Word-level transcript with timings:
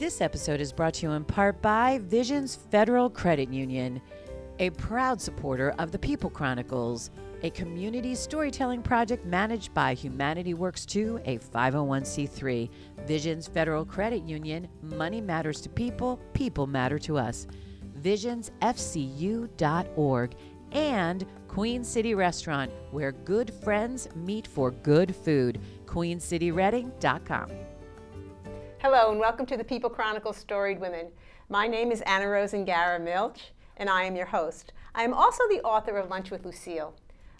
This 0.00 0.20
episode 0.22 0.60
is 0.62 0.72
brought 0.72 0.94
to 0.94 1.04
you 1.04 1.12
in 1.12 1.26
part 1.26 1.60
by 1.60 2.00
Visions 2.04 2.56
Federal 2.56 3.10
Credit 3.10 3.52
Union, 3.52 4.00
a 4.58 4.70
proud 4.70 5.20
supporter 5.20 5.74
of 5.78 5.92
the 5.92 5.98
People 5.98 6.30
Chronicles, 6.30 7.10
a 7.42 7.50
community 7.50 8.14
storytelling 8.14 8.80
project 8.80 9.26
managed 9.26 9.74
by 9.74 9.92
Humanity 9.92 10.54
Works 10.54 10.86
2, 10.86 11.20
a 11.26 11.36
501c3. 11.36 12.70
Visions 13.06 13.46
Federal 13.46 13.84
Credit 13.84 14.22
Union, 14.22 14.68
money 14.80 15.20
matters 15.20 15.60
to 15.60 15.68
people, 15.68 16.18
people 16.32 16.66
matter 16.66 16.98
to 17.00 17.18
us. 17.18 17.46
visionsfcu.org 18.00 20.34
and 20.72 21.26
Queen 21.46 21.84
City 21.84 22.14
Restaurant, 22.14 22.72
where 22.90 23.12
good 23.12 23.52
friends 23.62 24.08
meet 24.16 24.46
for 24.46 24.70
good 24.70 25.14
food. 25.14 25.60
QueenCityReading.com. 25.84 27.50
Hello, 28.82 29.10
and 29.10 29.20
welcome 29.20 29.44
to 29.44 29.58
the 29.58 29.62
People 29.62 29.90
Chronicle 29.90 30.32
Storied 30.32 30.80
Women. 30.80 31.08
My 31.50 31.66
name 31.66 31.92
is 31.92 32.00
Anna 32.06 32.24
Rosengara 32.24 32.98
Milch, 32.98 33.52
and 33.76 33.90
I 33.90 34.04
am 34.04 34.16
your 34.16 34.24
host. 34.24 34.72
I 34.94 35.02
am 35.02 35.12
also 35.12 35.46
the 35.50 35.60
author 35.60 35.98
of 35.98 36.08
Lunch 36.08 36.30
with 36.30 36.46
Lucille. 36.46 36.94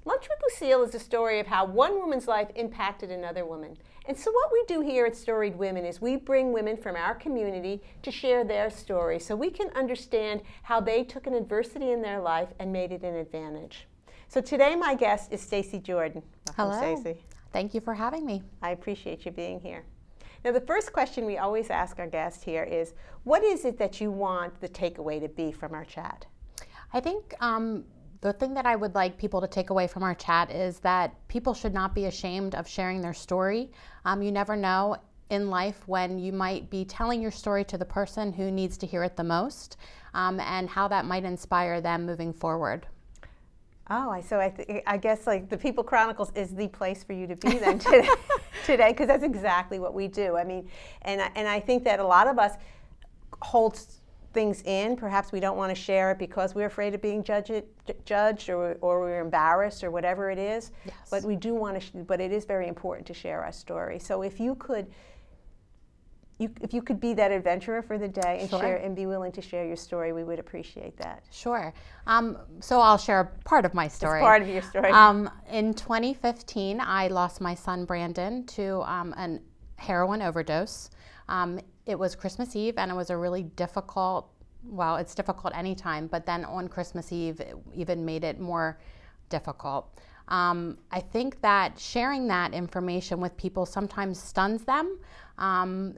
Lunch 0.05 0.29
with 0.29 0.39
Lucille 0.45 0.83
is 0.83 0.95
a 0.95 0.99
story 0.99 1.41
of 1.41 1.47
how 1.47 1.65
one 1.65 1.95
woman's 1.95 2.29
life 2.29 2.49
impacted 2.57 3.11
another 3.11 3.47
woman. 3.47 3.79
And 4.05 4.19
so, 4.19 4.31
what 4.31 4.53
we 4.53 4.65
do 4.69 4.83
here 4.83 5.07
at 5.07 5.17
Storied 5.17 5.57
Women 5.57 5.87
is 5.87 5.99
we 5.99 6.17
bring 6.17 6.53
women 6.53 6.77
from 6.77 6.95
our 6.95 7.15
community 7.15 7.81
to 8.03 8.11
share 8.11 8.45
their 8.45 8.69
story 8.69 9.19
so 9.19 9.35
we 9.35 9.49
can 9.49 9.71
understand 9.71 10.43
how 10.65 10.79
they 10.79 11.03
took 11.05 11.27
an 11.27 11.33
adversity 11.33 11.91
in 11.91 12.03
their 12.03 12.21
life 12.21 12.51
and 12.59 12.71
made 12.71 12.93
it 12.93 13.03
an 13.03 13.15
advantage. 13.15 13.89
So, 14.29 14.43
today 14.43 14.77
my 14.77 14.95
guest 14.95 15.33
is 15.33 15.41
Stacy 15.41 15.79
Jordan. 15.79 16.23
Hello. 16.55 16.77
Stacy. 16.77 17.25
Thank 17.51 17.73
you 17.73 17.81
for 17.81 17.95
having 17.95 18.27
me. 18.27 18.43
I 18.61 18.73
appreciate 18.73 19.25
you 19.25 19.33
being 19.33 19.59
here. 19.59 19.87
Now, 20.45 20.53
the 20.53 20.61
first 20.61 20.93
question 20.93 21.27
we 21.27 21.37
always 21.37 21.69
ask 21.69 21.99
our 21.99 22.07
guests 22.07 22.43
here 22.43 22.65
is 22.65 22.95
what 23.25 23.45
is 23.45 23.65
it 23.65 23.79
that 23.79 24.01
you 24.01 24.11
want 24.11 24.59
the 24.61 24.69
takeaway 24.69 25.21
to 25.21 25.29
be 25.29 25.53
from 25.53 25.75
our 25.75 25.85
chat? 25.85 26.25
I 26.93 27.01
think 27.01 27.35
um, 27.41 27.85
the 28.23 28.33
thing 28.33 28.55
that 28.55 28.67
I 28.67 28.75
would 28.77 28.95
like 28.95 29.19
people 29.19 29.41
to 29.43 29.47
take 29.47 29.71
away 29.71 29.87
from 29.87 30.03
our 30.03 30.15
chat 30.15 30.51
is 30.51 30.79
that 30.81 31.15
people 31.29 31.53
should 31.53 31.75
not 31.75 31.95
be 31.95 32.07
ashamed 32.07 32.55
of 32.55 32.67
sharing 32.67 33.03
their 33.03 33.15
story. 33.15 33.71
Um, 34.05 34.23
you 34.23 34.33
never 34.33 34.57
know 34.57 34.97
in 35.29 35.51
life 35.51 35.87
when 35.87 36.19
you 36.19 36.33
might 36.33 36.71
be 36.71 36.85
telling 36.85 37.21
your 37.21 37.31
story 37.31 37.65
to 37.65 37.79
the 37.79 37.85
person 37.85 38.33
who 38.33 38.51
needs 38.51 38.77
to 38.79 38.87
hear 38.87 39.05
it 39.05 39.17
the 39.17 39.25
most 39.25 39.77
um, 40.15 40.41
and 40.41 40.69
how 40.69 40.89
that 40.89 41.05
might 41.05 41.25
inspire 41.25 41.81
them 41.81 42.07
moving 42.07 42.33
forward. 42.33 42.87
Oh, 43.91 44.11
I 44.11 44.21
so 44.21 44.39
I, 44.39 44.51
th- 44.51 44.83
I 44.87 44.97
guess 44.97 45.27
like 45.27 45.49
the 45.49 45.59
People 45.59 45.83
Chronicles 45.83 46.31
is 46.37 46.55
the 46.55 46.69
place 46.69 47.03
for 47.03 47.13
you 47.13 47.27
to 47.27 47.35
be 47.37 47.59
then 47.59 47.79
today, 47.81 48.09
today 48.65 48.91
because 48.93 49.09
that's 49.09 49.25
exactly 49.25 49.81
what 49.81 49.95
we 49.95 50.07
do. 50.07 50.37
I 50.37 50.45
mean, 50.45 50.69
and 51.03 51.21
I, 51.21 51.31
and 51.35 51.49
I 51.49 51.59
think 51.59 51.83
that 51.85 51.99
a 51.99 52.07
lot 52.07 52.29
of 52.29 52.39
us 52.39 52.55
hold 53.43 53.81
things 54.33 54.63
in. 54.63 54.97
Perhaps 54.97 55.33
we 55.33 55.41
don't 55.41 55.57
want 55.57 55.75
to 55.75 55.81
share 55.81 56.13
it 56.13 56.19
because 56.19 56.55
we're 56.55 56.67
afraid 56.67 56.95
of 56.95 57.03
being 57.03 57.25
judged, 57.25 57.65
judged 58.05 58.49
or, 58.49 58.77
or 58.81 59.01
we're 59.01 59.21
embarrassed 59.21 59.83
or 59.83 59.91
whatever 59.91 60.31
it 60.31 60.39
is. 60.39 60.71
Yes. 60.87 60.95
But 61.11 61.25
we 61.25 61.35
do 61.35 61.55
want 61.55 61.81
to. 61.81 61.81
Sh- 61.81 62.05
but 62.07 62.21
it 62.21 62.31
is 62.31 62.45
very 62.45 62.69
important 62.69 63.09
to 63.09 63.15
share 63.15 63.43
our 63.45 63.53
story. 63.53 63.99
So 63.99 64.23
if 64.23 64.39
you 64.39 64.55
could 64.55 64.87
you, 66.41 66.51
if 66.63 66.73
you 66.73 66.81
could 66.81 66.99
be 67.01 67.13
that 67.15 67.31
adventurer 67.31 67.83
for 67.83 67.99
the 67.99 68.09
day 68.09 68.39
and 68.41 68.49
Sure. 68.49 68.61
share 68.61 68.77
and 68.77 68.97
be 68.97 69.07
willing 69.07 69.31
to 69.33 69.43
share 69.43 69.67
your 69.67 69.77
story, 69.77 70.13
we 70.13 70.25
would 70.25 70.39
appreciate 70.39 70.97
that. 70.97 71.23
Sure. 71.31 71.73
Um, 72.07 72.39
so 72.61 72.81
I'll 72.81 72.99
share 72.99 73.33
part 73.45 73.65
of 73.65 73.75
my 73.75 73.87
story. 73.89 74.21
It's 74.21 74.25
part 74.25 74.43
of 74.43 74.49
your 74.49 74.63
story. 74.63 74.91
Um, 74.91 75.31
in 75.51 75.75
2015, 75.75 76.81
I 76.81 77.09
lost 77.09 77.41
my 77.41 77.55
son 77.55 77.85
Brandon 77.85 78.47
to 78.47 78.83
um, 78.91 79.15
an 79.19 79.41
heroin 79.77 80.23
overdose. 80.23 80.91
Um, 81.29 81.61
it 81.87 81.99
was 81.99 82.15
Christmas 82.15 82.57
Eve, 82.57 82.79
and 82.79 82.91
it 82.91 82.95
was 82.95 83.11
a 83.11 83.17
really 83.17 83.43
difficult. 83.43 84.31
Well, 84.65 84.97
it's 84.97 85.15
difficult 85.15 85.55
anytime, 85.55 86.07
but 86.07 86.27
then 86.27 86.45
on 86.45 86.69
Christmas 86.69 87.13
Eve, 87.13 87.41
it 87.41 87.55
even 87.75 88.05
made 88.05 88.25
it 88.25 88.41
more 88.41 88.79
difficult. 89.29 89.99
Um, 90.29 90.79
I 90.91 91.01
think 91.01 91.41
that 91.41 91.79
sharing 91.79 92.29
that 92.29 92.55
information 92.55 93.21
with 93.21 93.37
people 93.37 93.67
sometimes 93.67 94.21
stuns 94.23 94.65
them. 94.65 94.99
Um, 95.39 95.95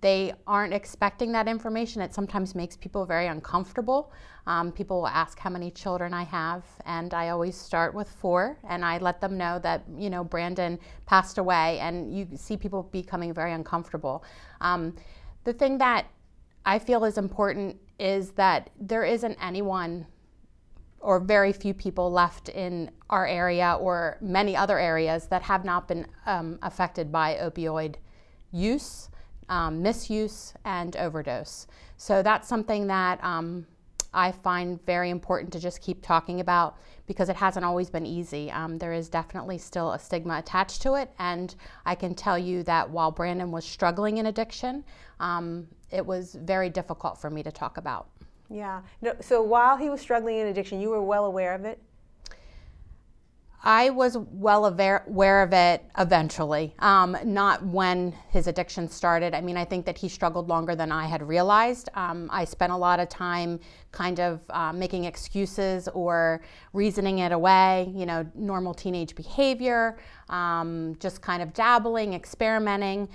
they 0.00 0.32
aren't 0.46 0.74
expecting 0.74 1.32
that 1.32 1.48
information. 1.48 2.02
It 2.02 2.12
sometimes 2.14 2.54
makes 2.54 2.76
people 2.76 3.06
very 3.06 3.26
uncomfortable. 3.26 4.12
Um, 4.46 4.72
people 4.72 4.98
will 4.98 5.08
ask 5.08 5.38
how 5.38 5.50
many 5.50 5.70
children 5.70 6.12
I 6.14 6.24
have, 6.24 6.64
and 6.84 7.14
I 7.14 7.30
always 7.30 7.56
start 7.56 7.94
with 7.94 8.08
four, 8.08 8.58
and 8.68 8.84
I 8.84 8.98
let 8.98 9.20
them 9.20 9.36
know 9.36 9.58
that 9.60 9.84
you 9.96 10.10
know 10.10 10.24
Brandon 10.24 10.78
passed 11.06 11.38
away, 11.38 11.78
and 11.80 12.16
you 12.16 12.28
see 12.36 12.56
people 12.56 12.84
becoming 12.84 13.32
very 13.32 13.52
uncomfortable. 13.52 14.24
Um, 14.60 14.94
the 15.44 15.52
thing 15.52 15.78
that 15.78 16.06
I 16.64 16.78
feel 16.78 17.04
is 17.04 17.18
important 17.18 17.76
is 17.98 18.32
that 18.32 18.70
there 18.78 19.04
isn't 19.04 19.36
anyone 19.40 20.06
or 21.00 21.20
very 21.20 21.52
few 21.52 21.72
people 21.72 22.10
left 22.10 22.48
in 22.48 22.90
our 23.10 23.26
area 23.26 23.78
or 23.80 24.18
many 24.20 24.56
other 24.56 24.78
areas 24.78 25.28
that 25.28 25.42
have 25.42 25.64
not 25.64 25.86
been 25.86 26.06
um, 26.26 26.58
affected 26.62 27.12
by 27.12 27.34
opioid 27.36 27.94
use, 28.50 29.08
um, 29.48 29.82
misuse, 29.82 30.54
and 30.64 30.96
overdose. 30.96 31.66
So 31.96 32.22
that's 32.22 32.48
something 32.48 32.86
that 32.88 33.22
um, 33.22 33.66
I 34.12 34.32
find 34.32 34.84
very 34.86 35.10
important 35.10 35.52
to 35.52 35.60
just 35.60 35.80
keep 35.80 36.02
talking 36.02 36.40
about 36.40 36.78
because 37.06 37.28
it 37.28 37.36
hasn't 37.36 37.64
always 37.64 37.90
been 37.90 38.06
easy. 38.06 38.50
Um, 38.50 38.78
there 38.78 38.92
is 38.92 39.08
definitely 39.08 39.58
still 39.58 39.92
a 39.92 39.98
stigma 39.98 40.38
attached 40.38 40.82
to 40.82 40.94
it, 40.94 41.10
and 41.18 41.54
I 41.84 41.94
can 41.94 42.14
tell 42.14 42.38
you 42.38 42.62
that 42.64 42.88
while 42.88 43.10
Brandon 43.10 43.50
was 43.50 43.64
struggling 43.64 44.18
in 44.18 44.26
addiction, 44.26 44.84
um, 45.20 45.68
it 45.90 46.04
was 46.04 46.34
very 46.34 46.70
difficult 46.70 47.18
for 47.18 47.30
me 47.30 47.42
to 47.42 47.52
talk 47.52 47.76
about. 47.76 48.08
Yeah. 48.50 48.82
No, 49.02 49.14
so 49.20 49.42
while 49.42 49.76
he 49.76 49.90
was 49.90 50.00
struggling 50.00 50.38
in 50.38 50.46
addiction, 50.46 50.80
you 50.80 50.90
were 50.90 51.02
well 51.02 51.24
aware 51.24 51.54
of 51.54 51.64
it. 51.64 51.80
I 53.62 53.90
was 53.90 54.16
well 54.16 54.66
aware, 54.66 55.42
of 55.42 55.52
it 55.52 55.84
eventually, 55.98 56.74
um, 56.78 57.16
not 57.24 57.64
when 57.64 58.12
his 58.30 58.46
addiction 58.46 58.88
started. 58.88 59.34
I 59.34 59.40
mean, 59.40 59.56
I 59.56 59.64
think 59.64 59.86
that 59.86 59.98
he 59.98 60.08
struggled 60.08 60.48
longer 60.48 60.76
than 60.76 60.92
I 60.92 61.06
had 61.06 61.22
realized. 61.22 61.88
Um, 61.94 62.28
I 62.32 62.44
spent 62.44 62.72
a 62.72 62.76
lot 62.76 63.00
of 63.00 63.08
time 63.08 63.58
kind 63.92 64.20
of 64.20 64.40
uh, 64.50 64.72
making 64.72 65.04
excuses 65.04 65.88
or 65.88 66.42
reasoning 66.72 67.18
it 67.18 67.32
away, 67.32 67.92
you 67.94 68.06
know, 68.06 68.24
normal 68.34 68.74
teenage 68.74 69.14
behavior, 69.14 69.98
um, 70.28 70.96
just 71.00 71.20
kind 71.22 71.42
of 71.42 71.52
dabbling, 71.52 72.14
experimenting. 72.14 73.08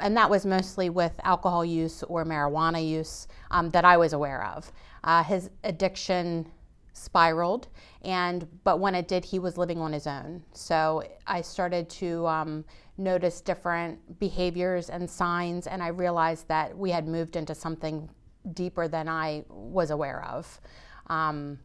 And 0.00 0.16
that 0.16 0.30
was 0.30 0.46
mostly 0.46 0.90
with 0.90 1.12
alcohol 1.24 1.64
use 1.64 2.02
or 2.04 2.24
marijuana 2.24 2.86
use 2.86 3.28
um, 3.50 3.70
that 3.70 3.84
I 3.84 3.98
was 3.98 4.14
aware 4.14 4.44
of. 4.46 4.72
Uh, 5.04 5.22
his 5.22 5.50
addiction 5.64 6.50
spiraled 6.92 7.68
and 8.02 8.46
but 8.64 8.80
when 8.80 8.94
it 8.94 9.08
did 9.08 9.24
he 9.24 9.38
was 9.38 9.56
living 9.56 9.78
on 9.78 9.92
his 9.92 10.06
own. 10.06 10.42
So 10.52 11.02
i 11.26 11.40
started 11.40 11.88
to 11.90 12.26
um, 12.26 12.64
notice 12.98 13.40
different 13.40 14.18
behaviors 14.18 14.90
and 14.90 15.08
signs 15.08 15.66
and 15.66 15.82
i 15.82 15.88
realized 15.88 16.48
that 16.48 16.76
we 16.76 16.90
had 16.90 17.06
moved 17.06 17.36
into 17.36 17.54
something 17.54 18.08
deeper 18.54 18.88
than 18.88 19.08
i 19.08 19.44
was 19.48 19.90
aware 19.90 20.24
of. 20.24 20.60
Um, 21.08 21.58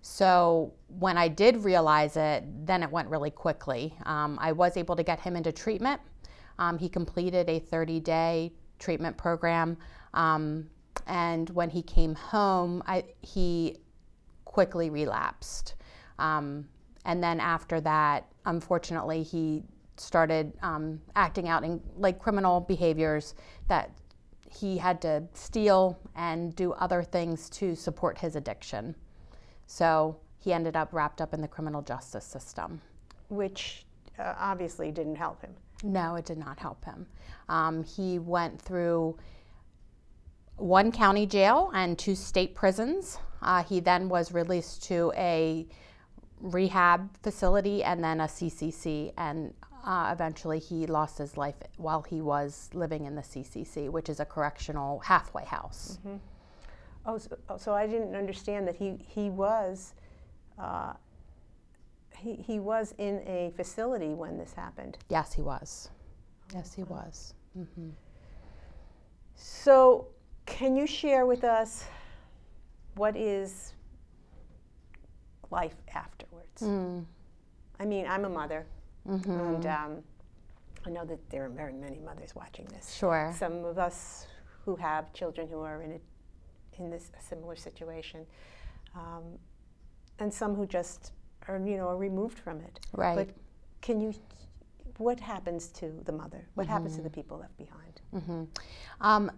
so 0.00 0.72
when 0.98 1.16
i 1.16 1.28
did 1.28 1.56
realize 1.64 2.16
it 2.16 2.44
then 2.66 2.82
it 2.82 2.90
went 2.90 3.08
really 3.08 3.30
quickly. 3.30 3.94
Um, 4.06 4.38
i 4.40 4.52
was 4.52 4.76
able 4.76 4.96
to 4.96 5.02
get 5.02 5.20
him 5.20 5.36
into 5.36 5.52
treatment. 5.52 6.00
Um, 6.58 6.78
he 6.78 6.88
completed 6.88 7.48
a 7.48 7.58
30 7.58 8.00
day 8.00 8.52
treatment 8.78 9.16
program. 9.16 9.76
Um, 10.14 10.68
and 11.06 11.48
when 11.50 11.70
he 11.70 11.82
came 11.82 12.14
home 12.14 12.82
I, 12.86 13.04
he 13.22 13.78
quickly 14.52 14.90
relapsed. 14.90 15.74
Um, 16.18 16.68
and 17.04 17.22
then 17.22 17.40
after 17.40 17.80
that, 17.80 18.26
unfortunately, 18.44 19.22
he 19.22 19.64
started 19.96 20.52
um, 20.62 21.00
acting 21.16 21.48
out 21.48 21.64
in 21.64 21.80
like 21.96 22.18
criminal 22.18 22.60
behaviors 22.60 23.34
that 23.68 23.90
he 24.50 24.76
had 24.78 25.00
to 25.00 25.22
steal 25.32 25.98
and 26.14 26.54
do 26.54 26.72
other 26.74 27.02
things 27.02 27.48
to 27.50 27.74
support 27.74 28.18
his 28.18 28.36
addiction. 28.36 28.94
So 29.66 30.18
he 30.38 30.52
ended 30.52 30.76
up 30.76 30.92
wrapped 30.92 31.20
up 31.20 31.32
in 31.34 31.40
the 31.40 31.48
criminal 31.48 31.82
justice 31.82 32.24
system. 32.24 32.80
which 33.32 33.84
uh, 34.18 34.34
obviously 34.38 34.92
didn't 34.92 35.16
help 35.16 35.40
him. 35.40 35.54
No, 35.82 36.16
it 36.16 36.26
did 36.26 36.38
not 36.38 36.58
help 36.58 36.84
him. 36.84 37.06
Um, 37.48 37.82
he 37.82 38.18
went 38.18 38.60
through 38.60 39.18
one 40.56 40.92
county 40.92 41.26
jail 41.26 41.70
and 41.74 41.98
two 41.98 42.14
state 42.14 42.54
prisons. 42.54 43.18
Uh, 43.42 43.62
he 43.64 43.80
then 43.80 44.08
was 44.08 44.32
released 44.32 44.82
to 44.84 45.12
a 45.16 45.66
rehab 46.40 47.10
facility 47.22 47.82
and 47.82 48.02
then 48.02 48.20
a 48.20 48.24
CCC, 48.26 49.12
and 49.16 49.52
uh, 49.84 50.10
eventually 50.12 50.58
he 50.58 50.86
lost 50.86 51.18
his 51.18 51.36
life 51.36 51.56
while 51.76 52.02
he 52.02 52.20
was 52.20 52.70
living 52.72 53.04
in 53.04 53.14
the 53.14 53.22
CCC, 53.22 53.90
which 53.90 54.08
is 54.08 54.20
a 54.20 54.24
correctional 54.24 55.00
halfway 55.00 55.44
house. 55.44 55.98
Oh, 57.04 57.18
so, 57.18 57.36
oh, 57.48 57.56
so 57.56 57.74
I 57.74 57.86
didn't 57.86 58.14
understand 58.14 58.66
that 58.68 58.76
he 58.76 58.96
he 59.08 59.28
was. 59.28 59.94
Uh, 60.58 60.92
he, 62.16 62.34
he 62.36 62.60
was 62.60 62.94
in 62.98 63.20
a 63.26 63.52
facility 63.56 64.14
when 64.14 64.38
this 64.38 64.52
happened. 64.52 64.98
Yes, 65.08 65.32
he 65.32 65.42
was. 65.42 65.90
Yes, 66.54 66.72
he 66.72 66.84
was. 66.84 67.34
hmm 67.54 67.90
So, 69.34 70.06
can 70.46 70.76
you 70.76 70.86
share 70.86 71.26
with 71.26 71.42
us 71.42 71.84
what 72.96 73.16
is 73.16 73.74
life 75.50 75.76
afterwards? 75.94 76.62
I 77.80 77.84
mean, 77.84 78.06
I'm 78.06 78.24
a 78.24 78.28
mother, 78.28 78.66
and 79.06 79.66
um, 79.66 80.02
I 80.86 80.90
know 80.90 81.04
that 81.04 81.18
there 81.30 81.44
are 81.44 81.48
very 81.48 81.72
many 81.72 81.98
mothers 81.98 82.34
watching 82.34 82.66
this. 82.66 82.92
Sure. 82.94 83.34
Some 83.36 83.64
of 83.64 83.78
us 83.78 84.26
who 84.64 84.76
have 84.76 85.12
children 85.12 85.48
who 85.48 85.60
are 85.60 85.82
in 85.82 85.92
a, 85.92 86.82
in 86.82 86.90
this 86.90 87.10
a 87.18 87.22
similar 87.22 87.56
situation, 87.56 88.26
um, 88.94 89.22
and 90.18 90.32
some 90.32 90.54
who 90.54 90.66
just 90.66 91.12
are 91.48 91.58
you 91.58 91.76
know 91.76 91.88
are 91.88 91.96
removed 91.96 92.38
from 92.38 92.60
it. 92.60 92.80
Right. 92.92 93.16
But 93.16 93.30
can 93.80 94.00
you? 94.00 94.14
What 94.98 95.18
happens 95.18 95.68
to 95.68 95.90
the 96.04 96.12
mother? 96.12 96.46
What 96.54 96.66
happens 96.66 96.94
to 96.96 97.02
the 97.02 97.10
people 97.10 97.38
left 97.38 97.56
behind? 97.56 98.00
Um, 99.00 99.30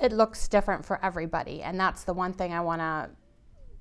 it 0.00 0.12
looks 0.12 0.48
different 0.48 0.84
for 0.84 1.04
everybody, 1.04 1.62
and 1.62 1.78
that's 1.78 2.04
the 2.04 2.14
one 2.14 2.32
thing 2.32 2.52
I 2.52 2.60
want 2.60 2.80
to 2.80 3.10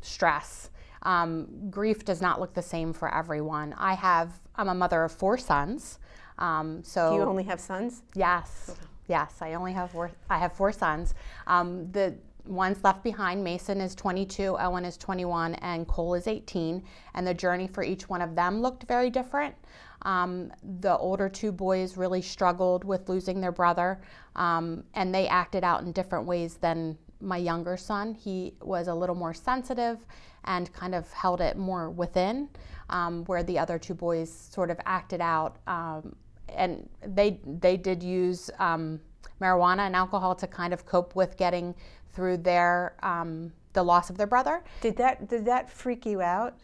stress. 0.01 0.69
Um, 1.03 1.69
grief 1.69 2.03
does 2.03 2.21
not 2.21 2.39
look 2.39 2.53
the 2.53 2.61
same 2.61 2.91
for 2.91 3.13
everyone. 3.13 3.73
I 3.77 3.93
have, 3.93 4.41
I'm 4.55 4.67
a 4.67 4.75
mother 4.75 5.03
of 5.03 5.11
four 5.11 5.37
sons. 5.37 5.99
Um, 6.37 6.83
so 6.83 7.11
Do 7.11 7.15
you 7.17 7.21
only 7.23 7.43
have 7.43 7.59
sons? 7.59 8.03
Yes, 8.15 8.71
yes. 9.07 9.35
I 9.41 9.53
only 9.53 9.73
have 9.73 9.91
four. 9.91 10.11
I 10.29 10.37
have 10.37 10.53
four 10.53 10.71
sons. 10.71 11.13
Um, 11.47 11.89
the 11.91 12.15
ones 12.45 12.83
left 12.83 13.03
behind, 13.03 13.43
Mason 13.43 13.79
is 13.79 13.95
22, 13.95 14.57
Owen 14.59 14.83
is 14.83 14.97
21, 14.97 15.55
and 15.55 15.87
Cole 15.87 16.15
is 16.15 16.27
18. 16.27 16.83
And 17.13 17.27
the 17.27 17.33
journey 17.33 17.67
for 17.67 17.83
each 17.83 18.09
one 18.09 18.21
of 18.21 18.35
them 18.35 18.61
looked 18.61 18.83
very 18.83 19.09
different. 19.09 19.55
Um, 20.03 20.51
the 20.79 20.97
older 20.97 21.29
two 21.29 21.51
boys 21.51 21.97
really 21.97 22.21
struggled 22.21 22.83
with 22.83 23.09
losing 23.09 23.41
their 23.41 23.51
brother, 23.51 24.01
um, 24.35 24.83
and 24.93 25.13
they 25.13 25.27
acted 25.27 25.63
out 25.63 25.83
in 25.83 25.91
different 25.91 26.25
ways 26.25 26.55
than 26.55 26.97
my 27.21 27.37
younger 27.37 27.75
son. 27.77 28.13
He 28.13 28.55
was 28.61 28.87
a 28.87 28.93
little 28.93 29.15
more 29.15 29.33
sensitive 29.33 29.99
and 30.45 30.71
kind 30.71 30.95
of 30.95 31.11
held 31.11 31.41
it 31.41 31.57
more 31.57 31.89
within, 31.89 32.49
um, 32.89 33.25
where 33.25 33.43
the 33.43 33.59
other 33.59 33.77
two 33.77 33.93
boys 33.93 34.31
sort 34.31 34.71
of 34.71 34.79
acted 34.85 35.21
out. 35.21 35.57
Um, 35.67 36.15
and 36.55 36.89
they 37.05 37.39
they 37.45 37.77
did 37.77 38.01
use 38.01 38.49
um, 38.59 38.99
marijuana 39.41 39.79
and 39.79 39.95
alcohol 39.95 40.35
to 40.35 40.47
kind 40.47 40.73
of 40.73 40.85
cope 40.85 41.15
with 41.15 41.37
getting 41.37 41.75
through 42.13 42.37
their 42.37 42.95
um, 43.03 43.51
the 43.73 43.83
loss 43.83 44.09
of 44.09 44.17
their 44.17 44.27
brother. 44.27 44.63
Did 44.81 44.97
that 44.97 45.27
did 45.27 45.45
that 45.45 45.69
freak 45.69 46.05
you 46.05 46.21
out? 46.21 46.55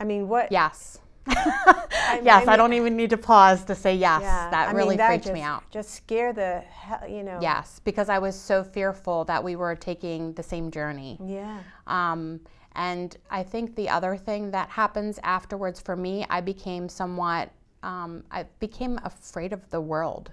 I 0.00 0.04
mean, 0.04 0.28
what? 0.28 0.50
Yes. 0.50 0.98
I, 2.08 2.20
yes, 2.22 2.46
I, 2.46 2.50
mean- 2.50 2.58
don't 2.58 2.72
even 2.72 2.96
need 2.96 3.10
to 3.10 3.18
pause 3.18 3.64
to 3.64 3.74
say 3.74 3.94
yes. 3.94 4.22
Yeah, 4.22 4.50
that 4.50 4.68
I 4.68 4.72
really 4.72 4.90
mean, 4.90 4.98
that 4.98 5.08
freaked 5.08 5.24
just, 5.24 5.34
me 5.34 5.42
out. 5.42 5.62
Just 5.70 5.90
scare 5.90 6.32
the 6.32 6.60
hell, 6.60 7.06
you 7.08 7.22
know. 7.22 7.38
Yes, 7.40 7.80
because 7.84 8.08
I 8.08 8.18
was 8.18 8.38
so 8.38 8.64
fearful 8.64 9.24
that 9.26 9.42
we 9.42 9.56
were 9.56 9.74
taking 9.74 10.32
the 10.34 10.42
same 10.42 10.70
journey. 10.70 11.18
Yeah. 11.24 11.60
Um, 11.86 12.40
and 12.74 13.16
I 13.30 13.42
think 13.42 13.74
the 13.74 13.88
other 13.88 14.16
thing 14.16 14.50
that 14.52 14.68
happens 14.68 15.18
afterwards 15.22 15.80
for 15.80 15.96
me, 15.96 16.24
I 16.30 16.40
became 16.40 16.88
somewhat, 16.88 17.50
um, 17.82 18.22
I 18.30 18.44
became 18.60 19.00
afraid 19.04 19.52
of 19.52 19.68
the 19.70 19.80
world. 19.80 20.32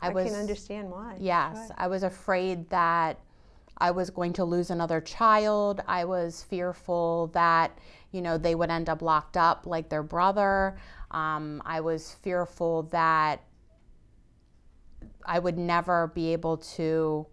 I, 0.00 0.12
can 0.12 0.34
understand 0.34 0.90
why. 0.90 1.16
Yes, 1.18 1.70
I 1.76 1.88
was 1.88 2.02
afraid 2.02 2.68
that 2.70 3.18
I 3.78 3.90
was 3.90 4.10
going 4.10 4.32
to 4.34 4.44
lose 4.44 4.70
another 4.70 5.00
child. 5.00 5.82
I 5.86 6.04
was 6.04 6.42
fearful 6.44 7.28
that, 7.28 7.78
you 8.12 8.22
know, 8.22 8.38
they 8.38 8.54
would 8.54 8.70
end 8.70 8.88
up 8.88 9.02
locked 9.02 9.36
up 9.36 9.66
like 9.66 9.88
their 9.88 10.02
brother. 10.02 10.78
Um, 11.10 11.62
I 11.64 11.80
was 11.80 12.16
fearful 12.22 12.84
that 12.84 13.42
I 15.24 15.38
would 15.38 15.58
never 15.58 16.08
be 16.08 16.32
able 16.32 16.56
to 16.58 17.26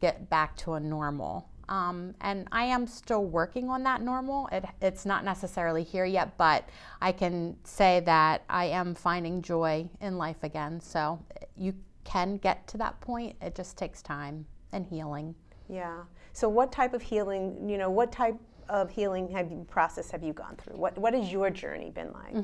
get 0.00 0.30
back 0.30 0.56
to 0.58 0.74
a 0.74 0.80
normal. 0.80 1.48
Um, 1.68 2.14
and 2.20 2.48
I 2.50 2.64
am 2.64 2.86
still 2.86 3.24
working 3.24 3.70
on 3.70 3.84
that 3.84 4.02
normal. 4.02 4.48
It, 4.50 4.64
it's 4.82 5.06
not 5.06 5.24
necessarily 5.24 5.84
here 5.84 6.04
yet, 6.04 6.36
but 6.36 6.68
I 7.00 7.12
can 7.12 7.56
say 7.62 8.00
that 8.00 8.42
I 8.48 8.66
am 8.66 8.94
finding 8.94 9.40
joy 9.40 9.88
in 10.00 10.18
life 10.18 10.42
again. 10.42 10.80
So 10.80 11.24
you 11.56 11.74
can 12.02 12.38
get 12.38 12.66
to 12.68 12.78
that 12.78 13.00
point. 13.00 13.36
It 13.40 13.54
just 13.54 13.78
takes 13.78 14.02
time 14.02 14.46
and 14.72 14.84
healing. 14.84 15.36
Yeah. 15.70 16.02
So, 16.32 16.48
what 16.48 16.72
type 16.72 16.94
of 16.94 17.02
healing? 17.02 17.68
You 17.68 17.78
know, 17.78 17.90
what 17.90 18.12
type 18.12 18.36
of 18.68 18.90
healing 18.90 19.28
have 19.28 19.50
you 19.50 19.66
process 19.68 20.10
have 20.10 20.22
you 20.22 20.32
gone 20.32 20.56
through? 20.56 20.76
What 20.76 20.96
What 20.98 21.14
has 21.14 21.30
your 21.30 21.50
journey 21.50 21.90
been 21.90 22.12
like? 22.12 22.34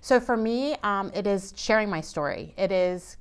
So 0.00 0.18
for 0.18 0.36
me, 0.36 0.76
um, 0.82 1.10
it 1.14 1.26
is 1.26 1.52
sharing 1.56 1.88
my 1.88 2.00
story. 2.00 2.54
It 2.56 2.72
is 2.72 3.18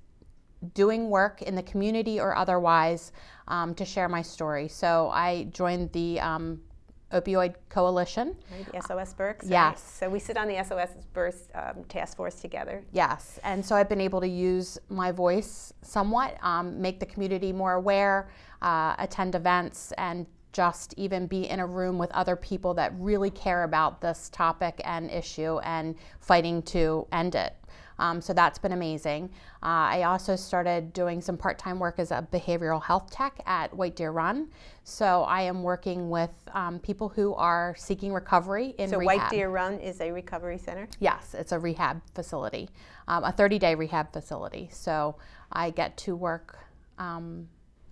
doing 0.73 1.09
work 1.09 1.41
in 1.41 1.55
the 1.55 1.63
community 1.63 2.19
or 2.19 2.35
otherwise 2.35 3.11
um, 3.47 3.73
to 3.75 3.85
share 3.85 4.09
my 4.09 4.21
story. 4.21 4.67
So 4.67 5.09
I 5.13 5.47
joined 5.51 5.91
the 5.91 6.19
um, 6.19 6.61
Opioid 7.11 7.55
Coalition. 7.69 8.35
Right? 8.51 8.71
The 8.71 8.81
SOS 8.81 9.13
Berks. 9.13 9.47
Yes. 9.47 9.81
So 9.81 10.09
we 10.09 10.19
sit 10.19 10.37
on 10.37 10.47
the 10.47 10.63
SOS 10.63 10.89
Berks 11.13 11.47
um, 11.55 11.83
task 11.85 12.17
force 12.17 12.35
together. 12.35 12.83
Yes, 12.91 13.39
and 13.43 13.65
so 13.65 13.75
I've 13.75 13.89
been 13.89 14.01
able 14.01 14.21
to 14.21 14.27
use 14.27 14.77
my 14.89 15.11
voice 15.11 15.73
somewhat, 15.81 16.37
um, 16.43 16.79
make 16.79 16.99
the 16.99 17.05
community 17.05 17.51
more 17.51 17.73
aware, 17.73 18.29
uh, 18.61 18.95
attend 18.99 19.35
events, 19.35 19.91
and 19.97 20.25
just 20.51 20.93
even 20.97 21.27
be 21.27 21.47
in 21.47 21.59
a 21.59 21.65
room 21.65 21.97
with 21.97 22.11
other 22.11 22.35
people 22.35 22.73
that 22.73 22.91
really 22.97 23.29
care 23.29 23.63
about 23.63 24.01
this 24.01 24.29
topic 24.29 24.81
and 24.83 25.11
issue 25.11 25.59
and 25.59 25.95
fighting 26.19 26.61
to 26.63 27.07
end 27.11 27.35
it. 27.35 27.55
Um, 27.99 28.21
so 28.21 28.33
that's 28.33 28.57
been 28.57 28.71
amazing. 28.71 29.29
Uh, 29.61 29.91
I 29.91 30.03
also 30.03 30.35
started 30.35 30.93
doing 30.93 31.21
some 31.21 31.37
part 31.37 31.59
time 31.59 31.79
work 31.79 31.99
as 31.99 32.11
a 32.11 32.27
behavioral 32.31 32.81
health 32.81 33.11
tech 33.11 33.41
at 33.45 33.73
White 33.73 33.95
Deer 33.95 34.11
Run. 34.11 34.47
So 34.83 35.23
I 35.23 35.41
am 35.41 35.61
working 35.61 36.09
with 36.09 36.31
um, 36.53 36.79
people 36.79 37.09
who 37.09 37.35
are 37.35 37.75
seeking 37.77 38.13
recovery 38.13 38.73
in 38.77 38.89
So 38.89 38.97
rehab. 38.97 39.21
White 39.21 39.29
Deer 39.29 39.49
Run 39.49 39.79
is 39.79 40.01
a 40.01 40.11
recovery 40.11 40.57
center. 40.57 40.87
Yes, 40.99 41.35
it's 41.37 41.51
a 41.51 41.59
rehab 41.59 42.01
facility, 42.15 42.69
um, 43.07 43.23
a 43.23 43.31
30 43.31 43.59
day 43.59 43.75
rehab 43.75 44.11
facility. 44.11 44.69
So 44.71 45.17
I 45.51 45.69
get 45.69 45.97
to 45.97 46.15
work, 46.15 46.57
um, 46.97 47.47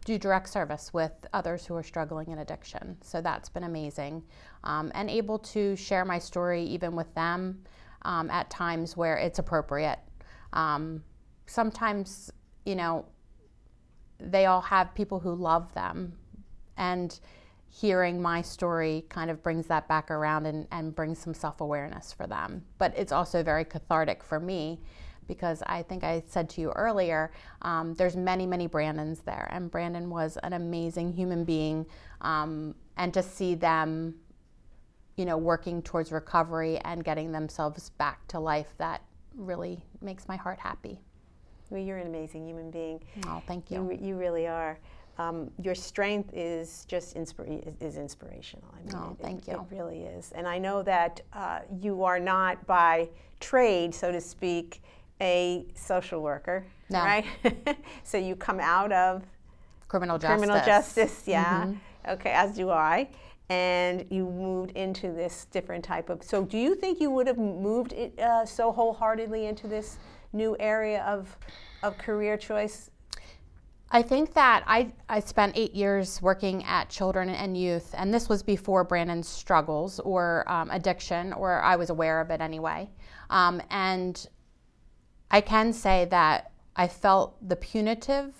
do 0.05 0.17
direct 0.17 0.47
service 0.47 0.93
with 0.93 1.11
others 1.33 1.65
who 1.65 1.75
are 1.75 1.83
struggling 1.83 2.31
in 2.31 2.39
addiction. 2.39 2.97
So 3.01 3.19
that's 3.19 3.49
been 3.49 3.65
amazing. 3.65 4.23
Um, 4.63 4.89
and 4.95 5.09
able 5.09 5.37
to 5.39 5.75
share 5.75 6.05
my 6.05 6.17
story 6.17 6.63
even 6.63 6.95
with 6.95 7.13
them 7.13 7.63
um, 8.03 8.29
at 8.29 8.49
times 8.49 8.95
where 8.95 9.17
it's 9.17 9.39
appropriate. 9.39 9.99
Um, 10.53 11.03
sometimes, 11.45 12.31
you 12.65 12.75
know, 12.75 13.05
they 14.19 14.45
all 14.45 14.61
have 14.61 14.93
people 14.95 15.19
who 15.19 15.33
love 15.35 15.73
them. 15.73 16.13
And 16.77 17.19
hearing 17.69 18.21
my 18.21 18.41
story 18.41 19.05
kind 19.09 19.29
of 19.29 19.43
brings 19.43 19.67
that 19.67 19.87
back 19.87 20.09
around 20.09 20.45
and, 20.45 20.67
and 20.71 20.95
brings 20.95 21.19
some 21.19 21.33
self 21.33 21.61
awareness 21.61 22.13
for 22.13 22.27
them. 22.27 22.63
But 22.77 22.93
it's 22.97 23.11
also 23.11 23.43
very 23.43 23.65
cathartic 23.65 24.23
for 24.23 24.39
me 24.39 24.79
because 25.27 25.61
I 25.65 25.83
think 25.83 26.03
I 26.03 26.23
said 26.25 26.49
to 26.51 26.61
you 26.61 26.71
earlier, 26.71 27.31
um, 27.61 27.93
there's 27.95 28.15
many, 28.15 28.45
many 28.45 28.67
Brandons 28.67 29.19
there. 29.19 29.49
And 29.51 29.69
Brandon 29.69 30.09
was 30.09 30.37
an 30.43 30.53
amazing 30.53 31.11
human 31.11 31.43
being. 31.43 31.85
Um, 32.21 32.75
and 32.95 33.13
to 33.13 33.21
see 33.21 33.53
them, 33.53 34.15
you 35.17 35.25
know, 35.25 35.37
working 35.37 35.81
towards 35.81 36.11
recovery 36.11 36.77
and 36.85 37.03
getting 37.03 37.31
themselves 37.31 37.89
back 37.97 38.25
to 38.27 38.39
life, 38.39 38.73
that 38.77 39.01
really 39.35 39.83
makes 40.01 40.27
my 40.27 40.35
heart 40.35 40.59
happy. 40.59 40.99
Well, 41.69 41.81
you're 41.81 41.97
an 41.97 42.07
amazing 42.07 42.47
human 42.47 42.71
being. 42.71 43.01
Oh, 43.27 43.41
thank 43.45 43.69
You, 43.69 43.91
you. 43.91 44.09
you 44.09 44.15
really 44.15 44.47
are. 44.47 44.77
Um, 45.17 45.49
your 45.61 45.73
strength 45.75 46.29
is 46.33 46.85
just 46.87 47.15
inspira- 47.15 47.67
is, 47.67 47.73
is 47.81 47.97
inspirational. 47.97 48.67
I 48.73 48.85
mean, 48.85 48.95
Oh, 48.95 49.17
it- 49.19 49.23
thank 49.23 49.47
it, 49.47 49.51
you. 49.51 49.57
It 49.71 49.75
really 49.75 50.03
is. 50.03 50.31
And 50.33 50.47
I 50.47 50.59
know 50.59 50.83
that 50.83 51.21
uh, 51.33 51.59
you 51.81 52.03
are 52.03 52.19
not 52.19 52.65
by 52.67 53.09
trade, 53.39 53.93
so 53.95 54.11
to 54.11 54.21
speak, 54.21 54.81
a 55.19 55.65
social 55.73 56.21
worker, 56.21 56.63
No. 56.91 56.99
right? 56.99 57.25
so 58.03 58.17
you 58.19 58.35
come 58.35 58.59
out 58.59 58.91
of 58.91 59.23
Criminal 59.87 60.19
justice. 60.19 60.37
criminal 60.37 60.63
justice, 60.65 61.23
yeah. 61.25 61.63
Mm-hmm. 61.65 62.09
Okay, 62.11 62.29
as 62.31 62.55
do 62.55 62.69
I. 62.69 63.09
And 63.49 64.05
you 64.09 64.25
moved 64.25 64.71
into 64.71 65.11
this 65.13 65.45
different 65.51 65.85
type 65.85 66.09
of. 66.09 66.21
So, 66.23 66.43
do 66.43 66.57
you 66.57 66.75
think 66.75 66.99
you 66.99 67.09
would 67.11 67.27
have 67.27 67.37
moved 67.37 67.93
it, 67.93 68.19
uh, 68.19 68.45
so 68.45 68.73
wholeheartedly 68.73 69.45
into 69.45 69.67
this 69.67 69.97
new 70.33 70.57
area 70.59 71.01
of 71.03 71.37
of 71.81 71.97
career 71.97 72.35
choice? 72.37 72.89
I 73.89 74.01
think 74.01 74.33
that 74.33 74.63
I, 74.67 74.91
I 75.07 75.21
spent 75.21 75.53
eight 75.55 75.73
years 75.73 76.21
working 76.21 76.63
at 76.65 76.89
children 76.89 77.29
and 77.29 77.55
youth, 77.55 77.95
and 77.97 78.13
this 78.13 78.27
was 78.27 78.43
before 78.43 78.83
Brandon's 78.83 79.29
struggles 79.29 80.01
or 80.01 80.43
um, 80.51 80.69
addiction, 80.71 81.31
or 81.31 81.61
I 81.61 81.77
was 81.77 81.89
aware 81.89 82.19
of 82.19 82.29
it 82.29 82.41
anyway. 82.41 82.89
Um, 83.29 83.61
and 83.69 84.27
I 85.31 85.39
can 85.39 85.71
say 85.71 86.05
that 86.11 86.51
I 86.75 86.87
felt 86.89 87.37
the 87.47 87.55
punitive, 87.55 88.33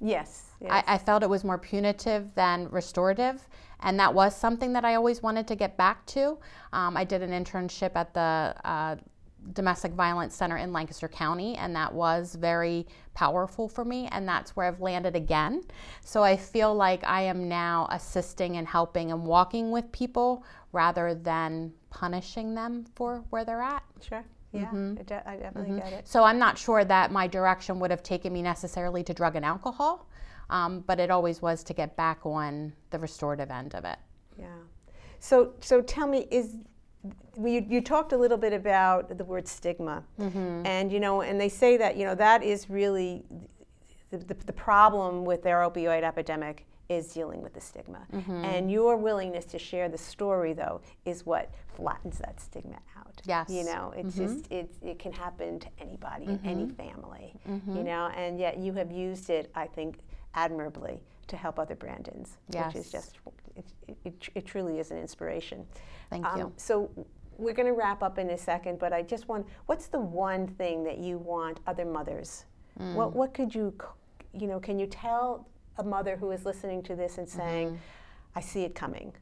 Yes. 0.00 0.46
yes. 0.60 0.70
I, 0.70 0.94
I 0.94 0.98
felt 0.98 1.22
it 1.22 1.30
was 1.30 1.44
more 1.44 1.58
punitive 1.58 2.34
than 2.34 2.68
restorative. 2.70 3.48
And 3.80 3.98
that 4.00 4.12
was 4.12 4.36
something 4.36 4.72
that 4.72 4.84
I 4.84 4.94
always 4.94 5.22
wanted 5.22 5.46
to 5.48 5.54
get 5.54 5.76
back 5.76 6.04
to. 6.06 6.38
Um, 6.72 6.96
I 6.96 7.04
did 7.04 7.22
an 7.22 7.30
internship 7.30 7.92
at 7.94 8.12
the 8.12 8.54
uh, 8.64 8.96
domestic 9.52 9.92
violence 9.92 10.34
center 10.34 10.56
in 10.56 10.72
Lancaster 10.72 11.08
County, 11.08 11.56
and 11.56 11.74
that 11.76 11.92
was 11.92 12.34
very 12.34 12.86
powerful 13.14 13.68
for 13.68 13.84
me, 13.84 14.08
and 14.12 14.28
that's 14.28 14.56
where 14.56 14.66
I've 14.66 14.80
landed 14.80 15.16
again. 15.16 15.62
So 16.04 16.22
I 16.22 16.36
feel 16.36 16.74
like 16.74 17.04
I 17.04 17.22
am 17.22 17.48
now 17.48 17.88
assisting 17.90 18.56
and 18.56 18.66
helping 18.66 19.12
and 19.12 19.24
walking 19.24 19.70
with 19.70 19.90
people 19.92 20.44
rather 20.72 21.14
than 21.14 21.72
punishing 21.90 22.54
them 22.54 22.84
for 22.94 23.24
where 23.30 23.44
they're 23.44 23.62
at. 23.62 23.82
Sure. 24.02 24.24
Yeah, 24.52 24.66
mm-hmm. 24.66 24.94
I, 24.98 25.02
de- 25.02 25.28
I 25.28 25.36
definitely 25.36 25.70
mm-hmm. 25.70 25.88
get 25.90 25.92
it. 25.92 26.08
So 26.08 26.24
I'm 26.24 26.38
not 26.38 26.56
sure 26.56 26.84
that 26.84 27.12
my 27.12 27.26
direction 27.26 27.78
would 27.80 27.90
have 27.90 28.02
taken 28.02 28.32
me 28.32 28.42
necessarily 28.42 29.02
to 29.04 29.12
drug 29.12 29.36
and 29.36 29.44
alcohol, 29.44 30.08
um, 30.50 30.80
but 30.86 30.98
it 30.98 31.10
always 31.10 31.42
was 31.42 31.62
to 31.64 31.74
get 31.74 31.96
back 31.96 32.24
on 32.24 32.72
the 32.90 32.98
restorative 32.98 33.50
end 33.50 33.74
of 33.74 33.84
it. 33.84 33.98
Yeah. 34.38 34.46
So, 35.20 35.52
so 35.60 35.82
tell 35.82 36.06
me, 36.06 36.26
is 36.30 36.56
you, 37.36 37.64
you 37.68 37.80
talked 37.80 38.12
a 38.12 38.16
little 38.16 38.38
bit 38.38 38.52
about 38.52 39.16
the 39.16 39.24
word 39.24 39.46
stigma, 39.46 40.02
mm-hmm. 40.18 40.66
and 40.66 40.90
you 40.90 41.00
know, 41.00 41.20
and 41.22 41.40
they 41.40 41.48
say 41.48 41.76
that 41.76 41.96
you 41.96 42.04
know 42.04 42.14
that 42.14 42.42
is 42.42 42.70
really 42.70 43.24
the, 44.10 44.18
the, 44.18 44.34
the 44.34 44.52
problem 44.52 45.24
with 45.24 45.42
their 45.42 45.58
opioid 45.58 46.02
epidemic 46.02 46.66
is 46.88 47.12
dealing 47.12 47.42
with 47.42 47.52
the 47.52 47.60
stigma, 47.60 48.06
and 48.44 48.70
your 48.70 48.96
willingness 48.96 49.44
to 49.44 49.58
share 49.58 49.88
the 49.88 49.98
story 49.98 50.52
though 50.54 50.80
is 51.04 51.26
what 51.26 51.50
flattens 51.74 52.18
that 52.18 52.40
stigma 52.40 52.78
out. 53.20 53.48
Yes. 53.48 53.50
You 53.50 53.64
know, 53.64 53.92
it's 53.96 54.16
just 54.16 54.50
it, 54.50 54.70
it 54.82 54.98
can 54.98 55.12
happen 55.12 55.58
to 55.60 55.68
anybody 55.80 56.26
in 56.26 56.40
any 56.44 56.68
family. 56.68 57.34
You 57.46 57.82
know, 57.84 58.10
and 58.16 58.38
yet 58.38 58.58
you 58.58 58.72
have 58.74 58.90
used 58.90 59.30
it, 59.30 59.50
I 59.54 59.66
think, 59.66 59.98
admirably 60.34 61.02
to 61.26 61.36
help 61.36 61.58
other 61.58 61.74
Brandons, 61.74 62.38
yes. 62.50 62.74
which 62.74 62.84
is 62.84 62.90
just 62.90 63.18
it, 63.56 63.64
it, 64.04 64.28
it, 64.34 64.46
truly 64.46 64.78
is 64.78 64.90
an 64.90 64.98
inspiration. 64.98 65.66
Thank 66.10 66.26
you. 66.36 66.52
So 66.56 66.90
we're 67.36 67.54
going 67.54 67.66
to 67.68 67.74
wrap 67.74 68.02
up 68.02 68.18
in 68.18 68.30
a 68.30 68.38
second, 68.38 68.78
but 68.78 68.92
I 68.92 69.02
just 69.02 69.28
want 69.28 69.46
what's 69.66 69.88
the 69.88 70.00
one 70.00 70.46
thing 70.46 70.84
that 70.84 70.98
you 70.98 71.18
want 71.18 71.60
other 71.66 71.84
mothers? 71.84 72.44
Mm. 72.80 72.94
What 72.94 73.14
what 73.14 73.34
could 73.34 73.54
you 73.54 73.74
you 74.32 74.46
know, 74.46 74.60
can 74.60 74.78
you 74.78 74.86
tell 74.86 75.48
a 75.78 75.84
mother 75.84 76.16
who 76.16 76.30
is 76.30 76.44
listening 76.44 76.82
to 76.84 76.96
this 76.96 77.18
and 77.18 77.28
saying, 77.28 77.68
Mm-hmm. 77.68 77.76
I 78.34 78.40
see 78.40 78.62
it 78.62 78.74
coming, 78.74 79.12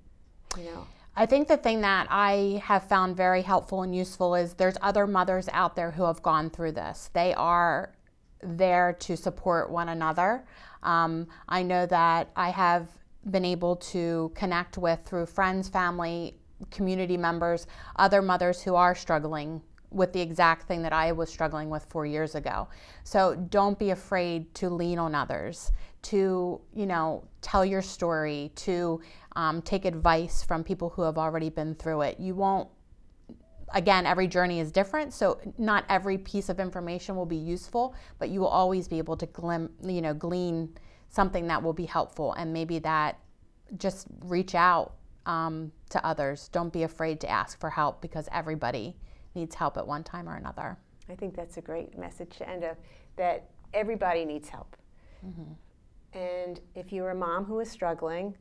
you 0.59 0.65
know? 0.65 0.87
I 1.18 1.25
think 1.25 1.49
the 1.49 1.56
thing 1.56 1.80
that 1.80 2.06
I 2.11 2.61
have 2.62 2.88
found 2.88 3.16
very 3.16 3.40
helpful 3.40 3.82
and 3.82 3.96
useful 3.96 4.35
is 4.35 4.52
there's 4.52 4.76
other 4.82 5.06
mothers 5.06 5.49
out 5.50 5.75
there 5.75 5.90
who 5.90 6.04
have 6.04 6.23
gone 6.23 6.50
through 6.50 6.73
this. 6.73 7.08
They 7.14 7.32
are 7.32 7.94
there 8.42 8.92
to 9.00 9.16
support 9.16 9.70
one 9.70 9.88
another. 9.88 10.44
Um, 10.82 11.26
I 11.49 11.62
know 11.62 11.87
that 11.87 12.30
I 12.37 12.50
have 12.50 12.88
been 13.30 13.46
able 13.46 13.76
to 13.76 14.30
connect 14.35 14.76
with 14.76 15.00
through 15.06 15.25
friends, 15.26 15.70
family, 15.70 16.37
community 16.70 17.16
members, 17.16 17.66
other 17.96 18.20
mothers 18.20 18.62
who 18.62 18.75
are 18.75 18.94
struggling 18.94 19.62
with 19.90 20.12
the 20.12 20.20
exact 20.20 20.68
thing 20.68 20.82
that 20.82 20.92
I 20.92 21.12
was 21.12 21.30
struggling 21.30 21.70
with 21.70 21.87
four 21.88 22.04
years 22.04 22.35
ago. 22.35 22.68
So 23.04 23.35
don't 23.35 23.78
be 23.78 23.90
afraid 23.90 24.52
to 24.56 24.68
lean 24.68 24.99
on 24.99 25.14
others, 25.14 25.73
to 26.02 26.61
you 26.75 26.87
know 26.87 27.25
tell 27.40 27.64
your 27.64 27.82
story, 27.82 28.52
to 28.56 29.00
um, 29.37 29.62
take 29.62 29.85
advice 29.85 30.43
from 30.43 30.64
people 30.64 30.88
who 30.88 31.02
have 31.02 31.19
already 31.19 31.50
been 31.50 31.75
through 31.76 32.00
it. 32.02 32.19
You 32.19 32.35
won't. 32.35 32.69
Again, 33.75 34.07
every 34.07 34.26
journey 34.26 34.61
is 34.61 34.73
different, 34.73 35.12
so 35.12 35.40
not 35.59 35.85
every 35.88 36.19
piece 36.19 36.49
of 36.49 36.61
information 36.61 37.16
will 37.16 37.26
be 37.26 37.37
useful, 37.37 37.95
but 38.19 38.31
you 38.31 38.40
will 38.40 38.49
always 38.49 38.88
be 38.88 38.99
able 38.99 39.16
to 39.16 39.26
glim, 39.26 39.71
you 39.85 40.00
know, 40.00 40.14
glean 40.14 40.76
something 41.09 41.47
that 41.49 41.62
will 41.62 41.73
be 41.73 41.85
helpful, 41.85 42.33
and 42.35 42.52
maybe 42.52 42.78
that 42.81 43.19
just 43.76 44.07
reach 44.21 44.55
out 44.55 44.95
um, 45.26 45.73
to 45.90 46.05
others. 46.07 46.49
Don't 46.49 46.73
be 46.73 46.85
afraid 46.85 47.21
to 47.21 47.28
ask 47.28 47.59
for 47.59 47.69
help 47.69 48.00
because 48.00 48.28
everybody 48.33 48.97
needs 49.35 49.55
help 49.55 49.76
at 49.76 49.87
one 49.87 50.05
time 50.05 50.28
or 50.28 50.37
another. 50.37 50.78
I 51.09 51.14
think 51.14 51.35
that's 51.37 51.57
a 51.57 51.61
great 51.61 51.99
message 51.99 52.37
to 52.38 52.49
end 52.49 52.64
up 52.64 52.78
that 53.16 53.50
everybody 53.75 54.25
needs 54.25 54.49
help. 54.49 54.76
And 56.12 56.61
if 56.75 56.93
you're 56.93 57.11
a 57.11 57.14
mom 57.14 57.45
who 57.45 57.61
is 57.61 57.71
struggling, 57.71 58.37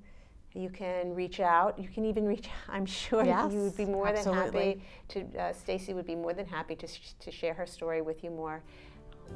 you 0.55 0.69
can 0.69 1.13
reach 1.13 1.39
out. 1.39 1.77
You 1.77 1.89
can 1.89 2.05
even 2.05 2.25
reach. 2.25 2.47
I'm 2.69 2.85
sure 2.85 3.23
Yes, 3.23 3.51
you 3.51 3.59
would 3.59 3.77
be 3.77 3.85
more 3.85 4.07
than 4.07 4.17
absolutely. 4.17 4.81
happy 5.09 5.27
to. 5.33 5.39
Uh, 5.39 5.53
Stacy 5.53 5.93
would 5.93 6.07
be 6.07 6.15
more 6.15 6.33
than 6.33 6.45
happy 6.45 6.75
to, 6.75 6.87
sh- 6.87 7.13
to 7.19 7.31
share 7.31 7.53
her 7.53 7.65
story 7.65 8.01
with 8.01 8.23
you 8.23 8.29
more. 8.31 8.63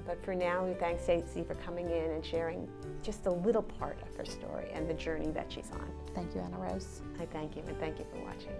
But 0.06 0.24
for 0.24 0.36
now, 0.36 0.66
we 0.66 0.74
thank 0.74 1.00
Stacy 1.00 1.44
for 1.44 1.56
coming 1.56 1.88
in 1.90 2.12
and 2.12 2.24
sharing 2.24 2.70
just 3.02 3.26
a 3.26 3.32
little 3.32 3.64
part 3.64 4.00
of 4.08 4.16
her 4.16 4.26
story 4.26 4.70
and 4.72 4.88
the 4.88 4.94
journey 4.94 5.32
that 5.32 5.52
she's 5.52 5.72
on. 5.72 5.90
Thank 6.14 6.36
you, 6.36 6.42
Anna 6.42 6.60
Rose. 6.60 7.02
I 7.20 7.26
thank 7.26 7.56
you 7.56 7.64
and 7.68 7.78
thank 7.80 7.98
you 7.98 8.06
for 8.12 8.24
watching. 8.24 8.54